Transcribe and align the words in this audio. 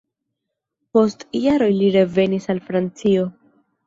Post 0.97 1.25
jaroj 1.39 1.67
li 1.81 1.89
revenis 1.97 2.49
al 2.55 2.63
Francio. 2.71 3.27